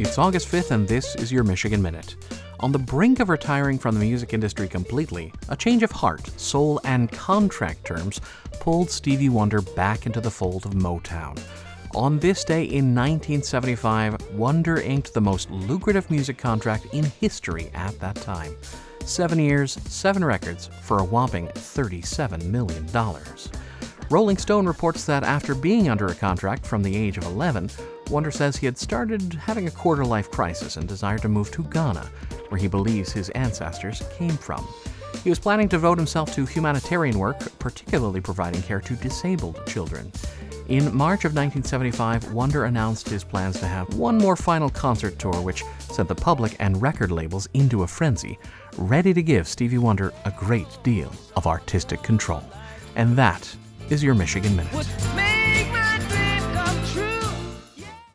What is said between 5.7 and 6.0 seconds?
of